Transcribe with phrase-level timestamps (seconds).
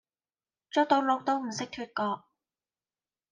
[0.71, 2.25] 捉到鹿都唔識脫角